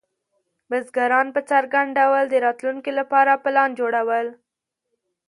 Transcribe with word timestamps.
بزګران 0.69 1.27
په 1.35 1.41
څرګند 1.49 1.89
ډول 1.97 2.23
د 2.29 2.35
راتلونکي 2.45 2.91
لپاره 2.99 3.41
پلان 3.43 3.69
جوړول. 3.79 4.27